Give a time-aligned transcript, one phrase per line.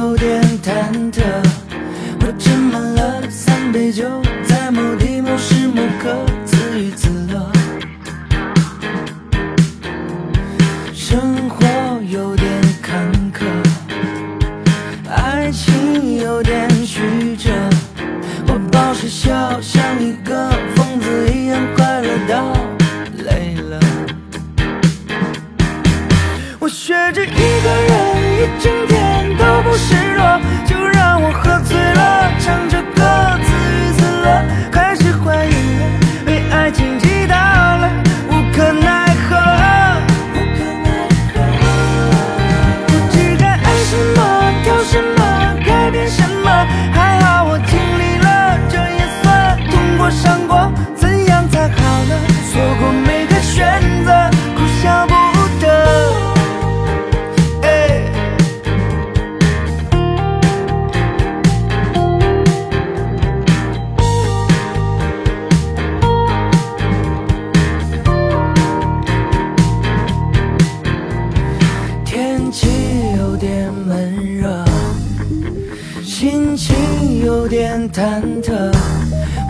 [0.00, 1.20] 有点忐忑
[2.20, 7.52] 我斟满了三杯酒在某地某时某刻自娱自乐。
[10.94, 11.66] 生活
[12.08, 12.48] 有点
[12.80, 13.44] 坎坷
[15.06, 17.50] 爱情有点曲折
[18.48, 22.56] 我保持笑像一个疯子一样快乐到
[23.18, 23.78] 累了。
[26.58, 28.79] 我学着一个人一整
[76.20, 78.52] 心情有点忐忑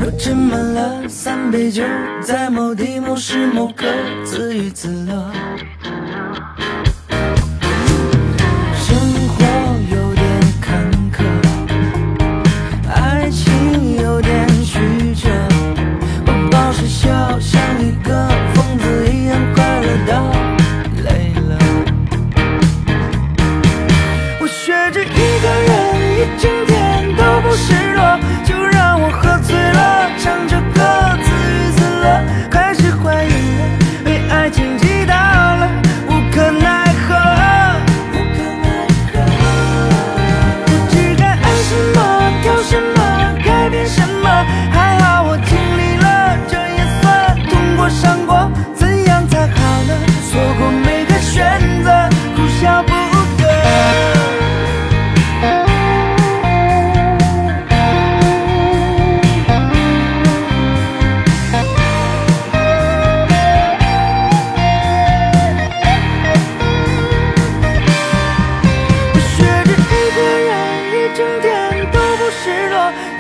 [0.05, 1.83] 我斟满了三杯酒
[2.23, 3.87] 在某地某时某刻
[4.25, 5.33] 自娱自乐。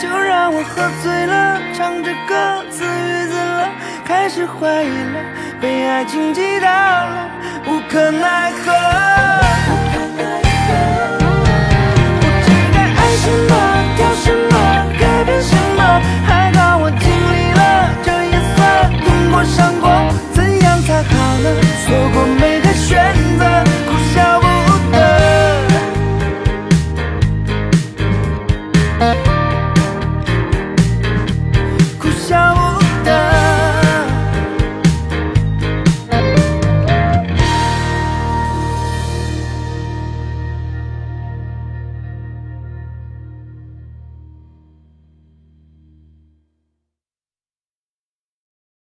[0.00, 3.68] 就让我喝醉了唱着歌自娱自乐
[4.02, 5.20] 开始怀疑了
[5.60, 6.68] 被爱情击倒